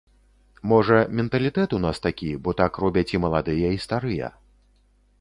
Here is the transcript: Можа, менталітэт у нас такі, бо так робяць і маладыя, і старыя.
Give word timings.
Можа, 0.71 0.97
менталітэт 1.19 1.69
у 1.79 1.83
нас 1.85 1.97
такі, 2.07 2.29
бо 2.47 2.57
так 2.65 2.83
робяць 2.87 3.07
і 3.17 3.23
маладыя, 3.29 3.67
і 3.81 3.83
старыя. 3.89 4.27